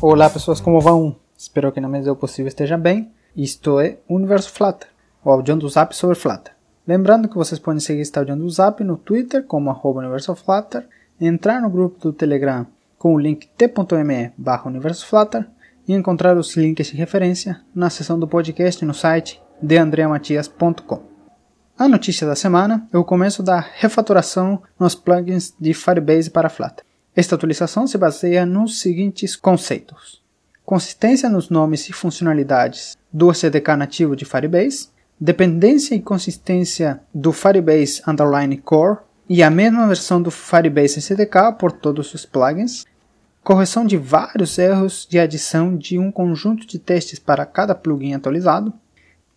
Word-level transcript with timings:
Olá 0.00 0.30
pessoas, 0.30 0.60
como 0.60 0.80
vão? 0.80 1.16
Espero 1.36 1.72
que 1.72 1.80
na 1.80 1.88
medida 1.88 2.12
do 2.12 2.16
possível 2.16 2.46
esteja 2.46 2.78
bem. 2.78 3.10
Isto 3.36 3.80
é 3.80 3.98
Universo 4.08 4.52
Flutter, 4.52 4.86
o 5.24 5.30
audião 5.30 5.58
do 5.58 5.68
Zap 5.68 5.94
sobre 5.94 6.14
Flutter. 6.14 6.54
Lembrando 6.86 7.28
que 7.28 7.34
vocês 7.34 7.58
podem 7.58 7.80
seguir 7.80 8.02
este 8.02 8.16
audião 8.16 8.38
do 8.38 8.48
Zap 8.48 8.82
no 8.84 8.96
Twitter 8.96 9.42
como 9.42 9.70
arroba 9.70 9.98
Universo 9.98 10.36
Flutter, 10.36 10.86
entrar 11.20 11.60
no 11.60 11.68
grupo 11.68 11.98
do 11.98 12.12
Telegram 12.12 12.64
com 12.96 13.12
o 13.12 13.18
link 13.18 13.48
t.me 13.56 14.32
barra 14.38 14.68
Universo 14.68 15.04
Flutter 15.04 15.48
e 15.88 15.92
encontrar 15.92 16.36
os 16.36 16.56
links 16.56 16.86
de 16.86 16.96
referência 16.96 17.60
na 17.74 17.90
seção 17.90 18.20
do 18.20 18.28
podcast 18.28 18.84
no 18.84 18.94
site 18.94 19.42
deandreamatias.com. 19.60 21.02
A 21.76 21.88
notícia 21.88 22.24
da 22.24 22.36
semana 22.36 22.88
é 22.92 22.96
o 22.96 23.04
começo 23.04 23.42
da 23.42 23.58
refatoração 23.58 24.62
nos 24.78 24.94
plugins 24.94 25.52
de 25.58 25.74
Firebase 25.74 26.30
para 26.30 26.48
Flutter. 26.48 26.87
Esta 27.18 27.34
atualização 27.34 27.84
se 27.84 27.98
baseia 27.98 28.46
nos 28.46 28.80
seguintes 28.80 29.34
conceitos: 29.34 30.22
consistência 30.64 31.28
nos 31.28 31.50
nomes 31.50 31.88
e 31.88 31.92
funcionalidades 31.92 32.96
do 33.12 33.32
SDK 33.32 33.74
nativo 33.76 34.14
de 34.14 34.24
Firebase, 34.24 34.90
dependência 35.18 35.96
e 35.96 36.00
consistência 36.00 37.00
do 37.12 37.32
Firebase 37.32 38.00
Underline 38.06 38.56
Core 38.58 38.98
e 39.28 39.42
a 39.42 39.50
mesma 39.50 39.88
versão 39.88 40.22
do 40.22 40.30
Firebase 40.30 41.00
SDK 41.00 41.54
por 41.58 41.72
todos 41.72 42.14
os 42.14 42.24
plugins, 42.24 42.84
correção 43.42 43.84
de 43.84 43.96
vários 43.96 44.56
erros 44.56 45.04
de 45.10 45.18
adição 45.18 45.76
de 45.76 45.98
um 45.98 46.12
conjunto 46.12 46.68
de 46.68 46.78
testes 46.78 47.18
para 47.18 47.44
cada 47.44 47.74
plugin 47.74 48.14
atualizado 48.14 48.72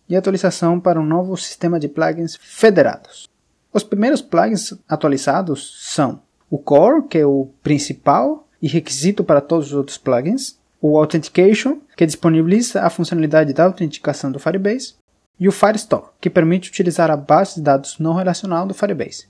e 0.08 0.14
atualização 0.14 0.78
para 0.78 1.00
um 1.00 1.04
novo 1.04 1.36
sistema 1.36 1.80
de 1.80 1.88
plugins 1.88 2.36
federados. 2.40 3.28
Os 3.72 3.82
primeiros 3.82 4.22
plugins 4.22 4.72
atualizados 4.88 5.78
são 5.80 6.22
o 6.52 6.58
Core, 6.58 7.08
que 7.08 7.16
é 7.16 7.24
o 7.24 7.48
principal 7.62 8.46
e 8.60 8.68
requisito 8.68 9.24
para 9.24 9.40
todos 9.40 9.68
os 9.68 9.72
outros 9.72 9.96
plugins, 9.96 10.58
o 10.82 10.98
Authentication, 10.98 11.78
que 11.96 12.04
disponibiliza 12.04 12.82
a 12.82 12.90
funcionalidade 12.90 13.54
da 13.54 13.64
autenticação 13.64 14.30
do 14.30 14.38
Firebase, 14.38 14.96
e 15.40 15.48
o 15.48 15.52
Firestore, 15.52 16.10
que 16.20 16.28
permite 16.28 16.68
utilizar 16.68 17.10
a 17.10 17.16
base 17.16 17.54
de 17.54 17.62
dados 17.62 17.98
não 17.98 18.12
relacional 18.12 18.66
do 18.66 18.74
Firebase. 18.74 19.28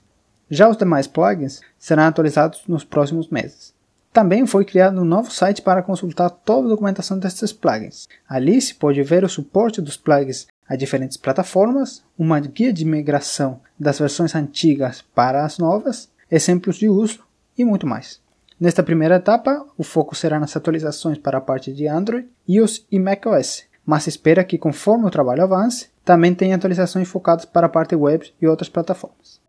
Já 0.49 0.67
os 0.67 0.75
demais 0.75 1.07
plugins 1.07 1.61
serão 1.79 2.03
atualizados 2.03 2.63
nos 2.67 2.83
próximos 2.83 3.29
meses. 3.29 3.73
Também 4.11 4.45
foi 4.45 4.65
criado 4.65 4.99
um 4.99 5.05
novo 5.05 5.31
site 5.31 5.61
para 5.61 5.81
consultar 5.81 6.29
toda 6.29 6.67
a 6.67 6.71
documentação 6.71 7.17
destes 7.17 7.53
plugins. 7.53 8.05
Ali 8.27 8.59
se 8.59 8.75
pode 8.75 9.01
ver 9.01 9.23
o 9.23 9.29
suporte 9.29 9.81
dos 9.81 9.95
plugins 9.95 10.45
a 10.67 10.75
diferentes 10.75 11.15
plataformas, 11.15 12.03
uma 12.19 12.41
guia 12.41 12.73
de 12.73 12.83
migração 12.83 13.61
das 13.79 13.97
versões 13.97 14.35
antigas 14.35 15.01
para 15.15 15.45
as 15.45 15.57
novas 15.57 16.11
exemplos 16.33 16.77
de 16.77 16.89
uso 16.89 17.23
e 17.55 17.63
muito 17.63 17.85
mais. 17.85 18.19
Nesta 18.59 18.81
primeira 18.81 19.17
etapa, 19.17 19.63
o 19.77 19.83
foco 19.83 20.15
será 20.15 20.39
nas 20.39 20.55
atualizações 20.55 21.19
para 21.19 21.37
a 21.37 21.41
parte 21.41 21.71
de 21.71 21.87
Android, 21.87 22.27
iOS 22.49 22.87
e 22.91 22.99
macOS, 22.99 23.65
mas 23.85 24.07
espera 24.07 24.43
que 24.43 24.57
conforme 24.57 25.05
o 25.05 25.11
trabalho 25.11 25.43
avance, 25.43 25.89
também 26.03 26.33
tenha 26.33 26.55
atualizações 26.55 27.07
focadas 27.07 27.45
para 27.45 27.67
a 27.67 27.69
parte 27.69 27.95
web 27.95 28.33
e 28.41 28.47
outras 28.47 28.67
plataformas. 28.67 29.39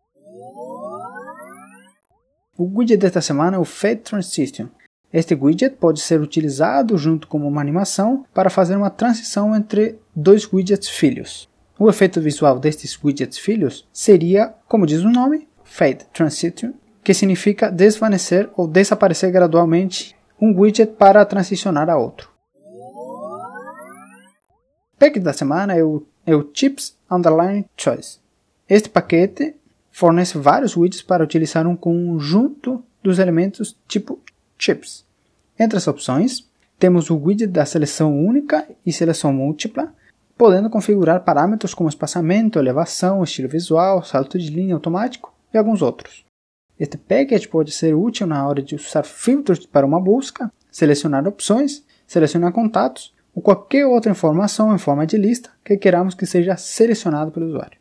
O 2.56 2.64
widget 2.78 2.98
desta 2.98 3.22
semana 3.22 3.56
é 3.56 3.58
o 3.58 3.64
Fade 3.64 4.02
Transition. 4.02 4.68
Este 5.10 5.34
widget 5.34 5.76
pode 5.76 6.00
ser 6.00 6.20
utilizado 6.20 6.98
junto 6.98 7.26
com 7.28 7.38
uma 7.38 7.62
animação 7.62 8.26
para 8.34 8.50
fazer 8.50 8.76
uma 8.76 8.90
transição 8.90 9.56
entre 9.56 9.98
dois 10.14 10.52
widgets 10.52 10.88
filhos. 10.88 11.48
O 11.78 11.88
efeito 11.88 12.20
visual 12.20 12.58
destes 12.58 13.02
widgets 13.02 13.38
filhos 13.38 13.88
seria, 13.92 14.54
como 14.68 14.86
diz 14.86 15.02
o 15.02 15.10
nome, 15.10 15.48
Fade 15.64 16.06
Transition, 16.12 16.72
que 17.02 17.12
significa 17.12 17.70
desvanecer 17.70 18.48
ou 18.56 18.68
desaparecer 18.68 19.32
gradualmente 19.32 20.16
um 20.40 20.58
widget 20.58 20.92
para 20.92 21.24
transicionar 21.24 21.90
a 21.90 21.96
outro. 21.98 22.30
Pack 24.98 25.18
da 25.20 25.32
semana 25.32 25.74
é 25.74 25.82
o, 25.82 26.02
é 26.24 26.34
o 26.34 26.48
Chips 26.54 26.96
Underline 27.10 27.66
Choice. 27.76 28.18
Este 28.68 28.88
paquete 28.88 29.54
fornece 29.90 30.38
vários 30.38 30.76
widgets 30.76 31.02
para 31.02 31.24
utilizar 31.24 31.66
um 31.66 31.76
conjunto 31.76 32.82
dos 33.02 33.18
elementos 33.18 33.76
tipo 33.86 34.20
chips. 34.58 35.04
Entre 35.58 35.76
as 35.76 35.86
opções, 35.86 36.48
temos 36.78 37.10
o 37.10 37.16
widget 37.16 37.52
da 37.52 37.66
seleção 37.66 38.18
única 38.18 38.66
e 38.84 38.92
seleção 38.92 39.32
múltipla, 39.32 39.92
podendo 40.36 40.70
configurar 40.70 41.22
parâmetros 41.22 41.74
como 41.74 41.88
espaçamento, 41.88 42.58
elevação, 42.58 43.22
estilo 43.22 43.48
visual, 43.48 44.02
salto 44.02 44.38
de 44.38 44.50
linha 44.50 44.74
automático 44.74 45.33
e 45.54 45.58
alguns 45.58 45.80
outros. 45.80 46.24
Este 46.78 46.98
package 46.98 47.48
pode 47.48 47.70
ser 47.70 47.94
útil 47.94 48.26
na 48.26 48.46
hora 48.46 48.60
de 48.60 48.74
usar 48.74 49.04
filtros 49.04 49.64
para 49.64 49.86
uma 49.86 50.00
busca, 50.00 50.52
selecionar 50.70 51.26
opções, 51.26 51.84
selecionar 52.06 52.52
contatos 52.52 53.14
ou 53.34 53.40
qualquer 53.42 53.86
outra 53.86 54.10
informação 54.10 54.74
em 54.74 54.78
forma 54.78 55.06
de 55.06 55.16
lista 55.16 55.50
que 55.64 55.76
queramos 55.76 56.14
que 56.14 56.26
seja 56.26 56.56
selecionado 56.56 57.30
pelo 57.30 57.46
usuário. 57.46 57.78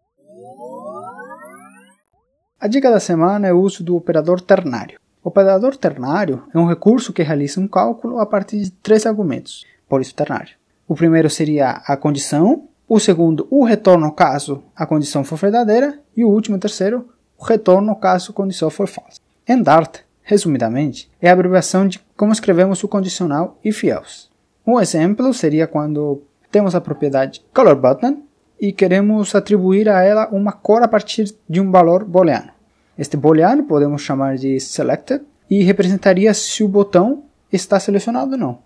A 2.59 2.67
dica 2.67 2.89
da 2.89 2.99
semana 2.99 3.47
é 3.47 3.53
o 3.53 3.59
uso 3.59 3.83
do 3.83 3.95
operador 3.95 4.39
ternário. 4.39 4.99
O 5.23 5.29
operador 5.29 5.75
ternário 5.75 6.43
é 6.53 6.57
um 6.57 6.67
recurso 6.67 7.11
que 7.11 7.23
realiza 7.23 7.59
um 7.59 7.67
cálculo 7.67 8.19
a 8.19 8.25
partir 8.25 8.57
de 8.59 8.71
três 8.71 9.05
argumentos, 9.05 9.65
por 9.89 10.01
isso 10.01 10.15
ternário. 10.15 10.55
O 10.87 10.95
primeiro 10.95 11.29
seria 11.29 11.81
a 11.85 11.97
condição, 11.97 12.69
o 12.87 12.99
segundo, 12.99 13.47
o 13.49 13.63
retorno 13.63 14.11
caso 14.11 14.63
a 14.75 14.85
condição 14.85 15.23
for 15.23 15.37
verdadeira, 15.37 15.99
e 16.15 16.23
o 16.23 16.29
último, 16.29 16.59
terceiro, 16.59 17.09
retorno 17.43 17.95
caso 17.95 18.33
condição 18.33 18.69
for 18.69 18.87
falsa. 18.87 19.19
Em 19.47 19.61
Dart, 19.61 19.99
resumidamente, 20.23 21.09
é 21.21 21.29
a 21.29 21.33
abreviação 21.33 21.87
de 21.87 21.99
como 22.15 22.31
escrevemos 22.31 22.83
o 22.83 22.87
condicional 22.87 23.57
if 23.63 23.83
else. 23.83 24.27
Um 24.65 24.79
exemplo 24.79 25.33
seria 25.33 25.67
quando 25.67 26.23
temos 26.49 26.73
a 26.73 26.81
propriedade 26.81 27.43
colorButton 27.53 28.23
e 28.59 28.71
queremos 28.71 29.35
atribuir 29.35 29.89
a 29.89 30.01
ela 30.01 30.29
uma 30.29 30.53
cor 30.53 30.81
a 30.81 30.87
partir 30.87 31.35
de 31.49 31.59
um 31.59 31.69
valor 31.69 32.05
booleano. 32.05 32.51
Este 32.97 33.17
booleano 33.17 33.63
podemos 33.63 34.01
chamar 34.01 34.37
de 34.37 34.59
selected 34.59 35.23
e 35.49 35.63
representaria 35.63 36.33
se 36.33 36.63
o 36.63 36.67
botão 36.67 37.23
está 37.51 37.79
selecionado 37.79 38.33
ou 38.33 38.37
não. 38.37 38.59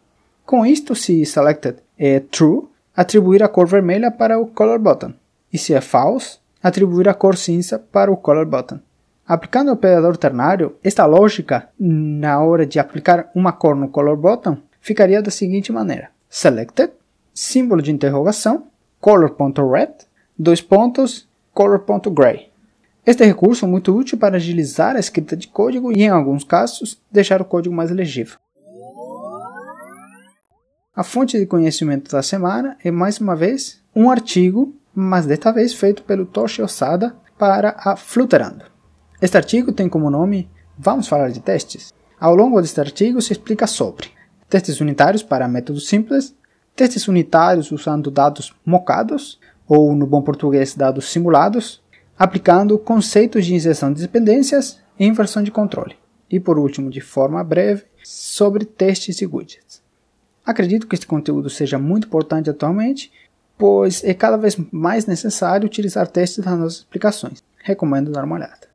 Com 0.46 0.66
isto, 0.66 0.96
se 0.96 1.26
selected 1.26 1.78
é 1.98 2.20
true, 2.20 2.68
atribuir 2.96 3.42
a 3.44 3.48
cor 3.48 3.66
vermelha 3.66 4.12
para 4.12 4.40
o 4.40 4.48
color 4.48 4.80
button, 4.80 5.14
e 5.52 5.58
se 5.58 5.74
é 5.74 5.82
false, 5.82 6.40
atribuir 6.62 7.08
a 7.10 7.14
cor 7.14 7.38
cinza 7.38 7.80
para 7.80 8.12
o 8.12 8.18
color 8.18 8.46
button. 8.46 8.80
Aplicando 9.26 9.70
o 9.70 9.74
operador 9.74 10.16
ternário, 10.16 10.76
esta 10.84 11.06
lógica, 11.06 11.70
na 11.78 12.42
hora 12.42 12.66
de 12.66 12.80
aplicar 12.80 13.30
uma 13.36 13.52
cor 13.52 13.76
no 13.76 13.90
color 13.90 14.16
button, 14.16 14.58
ficaria 14.80 15.22
da 15.22 15.30
seguinte 15.30 15.72
maneira: 15.72 16.10
selected, 16.30 16.92
símbolo 17.34 17.82
de 17.82 17.92
interrogação, 17.92 18.68
color.red, 19.02 19.90
dois 20.38 20.62
pontos, 20.62 21.28
color.gray. 21.54 22.52
Este 23.06 23.26
recurso 23.26 23.66
é 23.66 23.68
muito 23.68 23.96
útil 23.96 24.18
para 24.18 24.36
agilizar 24.36 24.96
a 24.96 25.00
escrita 25.00 25.36
de 25.36 25.48
código 25.48 25.92
e, 25.92 26.04
em 26.04 26.10
alguns 26.10 26.44
casos, 26.44 27.02
deixar 27.12 27.42
o 27.42 27.46
código 27.46 27.74
mais 27.74 27.90
legível. 27.90 28.38
A 30.96 31.04
fonte 31.04 31.38
de 31.38 31.46
conhecimento 31.46 32.12
da 32.12 32.24
semana 32.24 32.76
é, 32.84 32.92
mais 32.92 33.20
uma 33.20 33.36
vez, 33.36 33.82
um 33.96 34.10
artigo 34.10 34.76
mas 35.00 35.28
desta 35.28 35.52
vez 35.52 35.76
feito 35.76 36.02
pelo 36.02 36.26
Toshi 36.26 36.60
Osada 36.60 37.16
para 37.38 37.76
a 37.78 37.96
Flutterando. 37.96 38.66
Este 39.22 39.38
artigo 39.38 39.72
tem 39.72 39.88
como 39.88 40.10
nome 40.10 40.50
Vamos 40.76 41.08
falar 41.08 41.30
de 41.30 41.40
testes? 41.40 41.94
Ao 42.20 42.36
longo 42.36 42.60
deste 42.60 42.80
artigo 42.80 43.22
se 43.22 43.32
explica 43.32 43.68
sobre 43.68 44.10
testes 44.50 44.82
unitários 44.82 45.22
para 45.22 45.48
métodos 45.48 45.88
simples, 45.88 46.36
testes 46.76 47.08
unitários 47.08 47.72
usando 47.72 48.10
dados 48.10 48.56
mocados, 48.66 49.40
ou 49.68 49.94
no 49.96 50.08
bom 50.08 50.24
português, 50.24 50.74
dados 50.74 51.12
simulados, 51.12 51.84
aplicando 52.18 52.80
conceitos 52.80 53.46
de 53.46 53.54
injeção 53.54 53.94
de 53.94 54.02
dependências 54.02 54.80
e 55.00 55.06
inversão 55.06 55.44
de 55.44 55.52
controle. 55.52 55.96
E 56.30 56.40
por 56.40 56.58
último, 56.58 56.90
de 56.90 57.02
forma 57.02 57.44
breve, 57.44 57.86
sobre 58.04 58.66
testes 58.66 59.22
e 59.22 59.28
widgets. 59.28 59.82
Acredito 60.44 60.88
que 60.88 60.96
este 60.96 61.06
conteúdo 61.06 61.50
seja 61.50 61.78
muito 61.78 62.08
importante 62.08 62.50
atualmente 62.50 63.12
pois 63.58 64.04
é 64.04 64.14
cada 64.14 64.38
vez 64.38 64.58
mais 64.72 65.06
necessário 65.06 65.66
utilizar 65.66 66.08
testes 66.08 66.46
nas 66.46 66.60
nossas 66.60 66.86
aplicações. 66.88 67.44
Recomendo 67.64 68.12
dar 68.12 68.24
uma 68.24 68.36
olhada. 68.36 68.68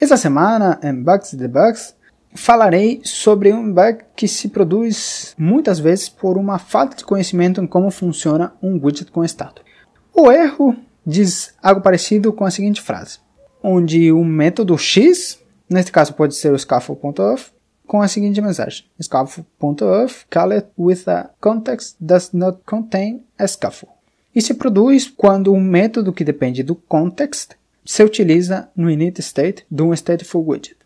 Esta 0.00 0.16
semana, 0.16 0.78
em 0.82 0.94
Bugs 1.02 1.32
e 1.32 1.36
Debugs, 1.36 1.96
falarei 2.34 3.00
sobre 3.04 3.52
um 3.52 3.72
bug 3.72 3.98
que 4.14 4.28
se 4.28 4.48
produz 4.48 5.34
muitas 5.36 5.80
vezes 5.80 6.08
por 6.08 6.36
uma 6.36 6.58
falta 6.58 6.96
de 6.96 7.04
conhecimento 7.04 7.60
em 7.60 7.66
como 7.66 7.90
funciona 7.90 8.52
um 8.62 8.78
widget 8.82 9.10
com 9.10 9.24
estado. 9.24 9.60
O 10.14 10.30
erro 10.30 10.76
diz 11.04 11.54
algo 11.62 11.80
parecido 11.80 12.32
com 12.32 12.44
a 12.44 12.50
seguinte 12.50 12.80
frase, 12.80 13.18
onde 13.62 14.12
o 14.12 14.24
método 14.24 14.76
x, 14.76 15.40
neste 15.68 15.90
caso 15.90 16.14
pode 16.14 16.36
ser 16.36 16.52
o 16.52 16.58
scaffold.off, 16.58 17.50
com 17.88 18.00
a 18.00 18.06
seguinte 18.06 18.40
mensagem: 18.40 18.84
scaffold.earth 19.02 20.26
called 20.30 20.66
with 20.78 21.08
a 21.08 21.30
context 21.40 21.96
does 21.98 22.30
not 22.32 22.60
contain 22.64 23.24
a 23.36 23.48
scaffold. 23.48 23.92
E 24.32 24.40
se 24.40 24.54
produz 24.54 25.08
quando 25.08 25.52
um 25.52 25.60
método 25.60 26.12
que 26.12 26.22
depende 26.22 26.62
do 26.62 26.76
context 26.76 27.56
se 27.84 28.04
utiliza 28.04 28.68
no 28.76 28.88
init 28.88 29.18
state 29.20 29.66
de 29.68 29.82
um 29.82 29.92
stateful 29.94 30.46
widget. 30.46 30.76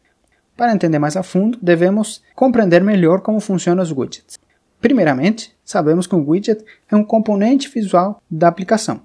Para 0.56 0.72
entender 0.72 0.98
mais 0.98 1.16
a 1.16 1.22
fundo, 1.22 1.58
devemos 1.60 2.22
compreender 2.34 2.82
melhor 2.82 3.20
como 3.20 3.40
funcionam 3.40 3.82
os 3.82 3.90
widgets. 3.90 4.38
Primeiramente, 4.80 5.52
sabemos 5.64 6.06
que 6.06 6.14
um 6.14 6.24
widget 6.26 6.64
é 6.90 6.96
um 6.96 7.04
componente 7.04 7.68
visual 7.68 8.22
da 8.30 8.48
aplicação, 8.48 9.00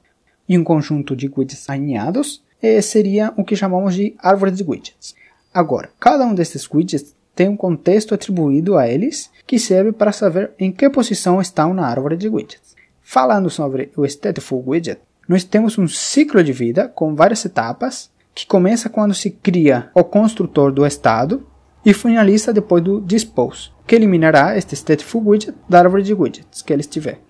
e 0.47 0.57
um 0.57 0.63
conjunto 0.63 1.15
de 1.15 1.27
widgets 1.27 1.69
alinhados 1.69 2.43
seria 2.81 3.33
o 3.35 3.43
que 3.43 3.55
chamamos 3.55 3.95
de 3.95 4.15
árvore 4.19 4.51
de 4.51 4.63
widgets. 4.63 5.15
Agora, 5.53 5.89
cada 5.99 6.25
um 6.25 6.35
desses 6.35 6.69
widgets 6.71 7.15
tem 7.37 7.47
um 7.47 7.55
contexto 7.55 8.15
atribuído 8.15 8.79
a 8.79 8.87
eles 8.87 9.29
que 9.45 9.59
serve 9.59 9.91
para 9.91 10.11
saber 10.11 10.53
em 10.57 10.71
que 10.71 10.89
posição 10.89 11.39
estão 11.39 11.71
na 11.71 11.85
árvore 11.85 12.17
de 12.17 12.27
widgets. 12.27 12.75
Falando 12.99 13.47
sobre 13.47 13.91
o 13.95 14.03
Stateful 14.07 14.63
Widget, 14.65 14.99
nós 15.29 15.43
temos 15.43 15.77
um 15.77 15.87
ciclo 15.87 16.43
de 16.43 16.51
vida 16.51 16.87
com 16.87 17.13
várias 17.13 17.45
etapas 17.45 18.09
que 18.33 18.47
começa 18.47 18.89
quando 18.89 19.13
se 19.13 19.29
cria 19.29 19.91
o 19.93 20.03
construtor 20.03 20.71
do 20.71 20.83
estado 20.83 21.45
e 21.85 21.93
finaliza 21.93 22.51
depois 22.51 22.83
do 22.83 22.99
dispose, 22.99 23.69
que 23.85 23.93
eliminará 23.93 24.57
este 24.57 24.75
stateful 24.75 25.21
widget 25.23 25.55
da 25.69 25.77
árvore 25.77 26.01
de 26.01 26.15
widgets 26.15 26.63
que 26.63 26.73
ele 26.73 26.81
estiver. 26.81 27.21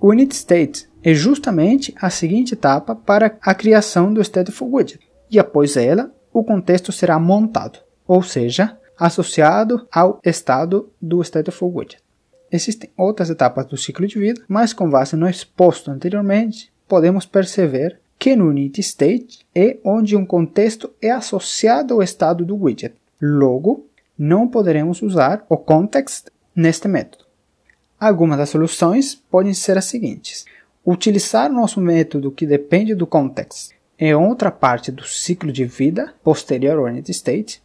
O 0.00 0.12
init 0.12 0.32
state 0.32 0.88
é 1.02 1.12
justamente 1.12 1.92
a 2.00 2.08
seguinte 2.08 2.54
etapa 2.54 2.94
para 2.94 3.36
a 3.42 3.54
criação 3.54 4.14
do 4.14 4.22
stateful 4.22 4.72
widget, 4.72 5.00
e 5.28 5.40
após 5.40 5.76
ela, 5.76 6.12
o 6.32 6.44
contexto 6.44 6.92
será 6.92 7.18
montado, 7.18 7.80
ou 8.06 8.22
seja, 8.22 8.78
associado 9.00 9.88
ao 9.90 10.20
estado 10.22 10.92
do 11.00 11.22
stateful 11.22 11.74
widget. 11.74 12.02
Existem 12.52 12.90
outras 12.96 13.30
etapas 13.30 13.64
do 13.64 13.76
ciclo 13.76 14.06
de 14.06 14.18
vida, 14.18 14.42
mas 14.46 14.74
com 14.74 14.90
base 14.90 15.16
no 15.16 15.26
exposto 15.26 15.90
anteriormente, 15.90 16.70
podemos 16.86 17.24
perceber 17.24 17.98
que 18.18 18.36
no 18.36 18.50
init 18.50 18.80
state 18.80 19.46
é 19.54 19.78
onde 19.82 20.14
um 20.14 20.26
contexto 20.26 20.92
é 21.00 21.10
associado 21.10 21.94
ao 21.94 22.02
estado 22.02 22.44
do 22.44 22.54
widget. 22.54 22.94
Logo, 23.22 23.86
não 24.18 24.46
poderemos 24.46 25.00
usar 25.00 25.46
o 25.48 25.56
context 25.56 26.26
neste 26.54 26.86
método. 26.86 27.24
Algumas 27.98 28.36
das 28.36 28.50
soluções 28.50 29.14
podem 29.14 29.54
ser 29.54 29.78
as 29.78 29.86
seguintes: 29.86 30.44
utilizar 30.84 31.50
nosso 31.50 31.80
método 31.80 32.30
que 32.30 32.46
depende 32.46 32.94
do 32.94 33.06
context 33.06 33.70
em 33.98 34.14
outra 34.14 34.50
parte 34.50 34.90
do 34.90 35.04
ciclo 35.04 35.52
de 35.52 35.64
vida 35.64 36.14
posterior 36.24 36.78
ao 36.78 36.88
init 36.88 37.10
state, 37.10 37.62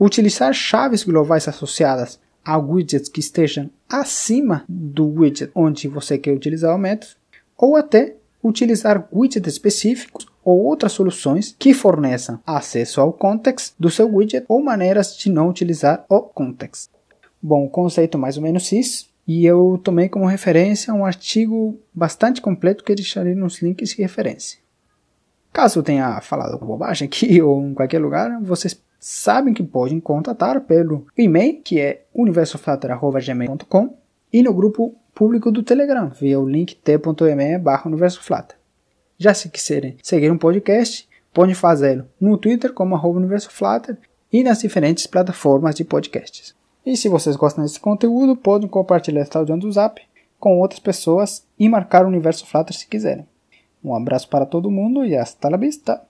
utilizar 0.00 0.52
chaves 0.52 1.04
globais 1.04 1.48
associadas 1.48 2.18
a 2.44 2.56
widgets 2.56 3.08
que 3.08 3.20
estejam 3.20 3.70
acima 3.88 4.64
do 4.68 5.06
widget 5.06 5.50
onde 5.54 5.88
você 5.88 6.16
quer 6.16 6.32
utilizar 6.32 6.74
o 6.74 6.78
método, 6.78 7.12
ou 7.56 7.76
até 7.76 8.14
utilizar 8.42 9.06
widgets 9.12 9.52
específicos 9.52 10.26
ou 10.44 10.64
outras 10.64 10.92
soluções 10.92 11.54
que 11.58 11.74
forneçam 11.74 12.40
acesso 12.46 13.00
ao 13.00 13.12
context 13.12 13.74
do 13.78 13.90
seu 13.90 14.10
widget 14.10 14.46
ou 14.48 14.62
maneiras 14.62 15.16
de 15.16 15.30
não 15.30 15.48
utilizar 15.48 16.06
o 16.08 16.22
context. 16.22 16.90
Bom, 17.42 17.66
o 17.66 17.70
conceito 17.70 18.16
mais 18.16 18.36
ou 18.36 18.42
menos 18.42 18.72
isso, 18.72 19.08
e 19.26 19.44
eu 19.44 19.78
tomei 19.84 20.08
como 20.08 20.24
referência 20.24 20.94
um 20.94 21.04
artigo 21.04 21.78
bastante 21.92 22.40
completo 22.40 22.82
que 22.82 22.94
deixarei 22.94 23.34
nos 23.34 23.60
links 23.60 23.90
de 23.90 24.00
referência. 24.00 24.58
Caso 25.52 25.82
tenha 25.82 26.20
falado 26.22 26.58
bobagem 26.58 27.06
aqui 27.06 27.40
ou 27.42 27.62
em 27.62 27.74
qualquer 27.74 28.00
lugar, 28.00 28.40
vocês 28.40 28.72
sabem 28.98 29.54
que 29.54 29.62
podem 29.62 30.00
contatar 30.00 30.60
pelo 30.62 31.06
e-mail 31.16 31.60
que 31.62 31.80
é 31.80 32.04
universoflatter.gmail.com 32.14 33.96
e 34.32 34.42
no 34.42 34.52
grupo 34.52 34.94
público 35.14 35.50
do 35.50 35.62
Telegram 35.62 36.08
via 36.08 36.38
o 36.38 36.48
link 36.48 36.76
t.me 36.76 37.58
barra 37.58 37.86
universoflatter. 37.86 38.56
Já 39.16 39.34
se 39.34 39.48
quiserem 39.48 39.96
seguir 40.02 40.30
um 40.30 40.38
podcast, 40.38 41.08
podem 41.32 41.54
fazê-lo 41.54 42.06
no 42.20 42.38
Twitter 42.38 42.72
como 42.72 42.94
arroba 42.94 43.18
Universo 43.18 43.50
Flutter 43.50 43.98
e 44.32 44.42
nas 44.42 44.60
diferentes 44.60 45.06
plataformas 45.06 45.74
de 45.74 45.84
podcasts. 45.84 46.54
E 46.86 46.96
se 46.96 47.08
vocês 47.08 47.36
gostam 47.36 47.64
desse 47.64 47.80
conteúdo, 47.80 48.36
podem 48.36 48.68
compartilhar 48.68 49.22
esta 49.22 49.38
audição 49.38 49.58
do 49.58 49.70
Zap 49.72 50.00
com 50.38 50.58
outras 50.58 50.80
pessoas 50.80 51.44
e 51.58 51.68
marcar 51.68 52.04
o 52.04 52.08
Universo 52.08 52.46
Flutter 52.46 52.76
se 52.76 52.86
quiserem. 52.86 53.26
Um 53.82 53.94
abraço 53.94 54.28
para 54.28 54.46
todo 54.46 54.70
mundo 54.70 55.04
e 55.04 55.16
hasta 55.16 55.48
la 55.48 55.56
vista! 55.56 56.00